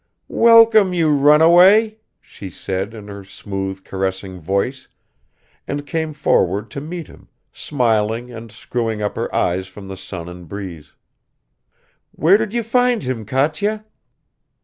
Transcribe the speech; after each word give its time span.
"Welcome, 0.29 0.95
you 0.95 1.13
runaway!" 1.15 1.97
she 2.19 2.49
said 2.49 2.95
in 2.95 3.07
her 3.07 3.23
smooth 3.23 3.83
caressing 3.83 4.39
voice, 4.39 4.87
and 5.67 5.85
came 5.85 6.11
forward 6.11 6.71
to 6.71 6.81
meet 6.81 7.05
him, 7.05 7.27
smiling 7.53 8.31
and 8.31 8.51
screwing 8.51 9.03
up 9.03 9.15
her 9.15 9.31
eyes 9.35 9.67
from 9.67 9.87
the 9.89 9.95
sun 9.97 10.27
and 10.27 10.47
breeze. 10.49 10.93
"Where 12.13 12.39
did 12.39 12.51
you 12.51 12.63
find 12.63 13.03
him, 13.03 13.25
Katya?" 13.25 13.85